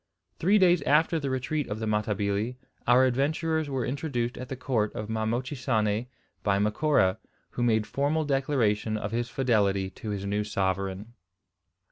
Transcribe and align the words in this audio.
Three 0.39 0.57
days 0.57 0.81
after 0.81 1.19
the 1.19 1.29
retreat 1.29 1.67
of 1.67 1.77
the 1.77 1.85
Matabili 1.85 2.55
our 2.87 3.05
adventurers 3.05 3.69
were 3.69 3.85
introduced 3.85 4.35
at 4.35 4.49
the 4.49 4.55
court 4.55 4.91
of 4.95 5.09
Ma 5.11 5.27
Mochisane 5.27 6.07
by 6.41 6.57
Macora, 6.57 7.19
who 7.51 7.61
made 7.61 7.85
formal 7.85 8.25
declaration 8.25 8.97
of 8.97 9.11
his 9.11 9.29
fidelity 9.29 9.91
to 9.91 10.09
his 10.09 10.25
new 10.25 10.43
sovereign. 10.43 11.13